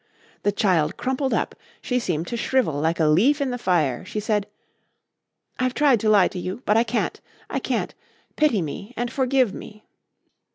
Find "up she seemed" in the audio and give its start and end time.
1.31-2.25